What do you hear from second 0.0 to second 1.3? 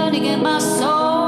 Burning in my soul.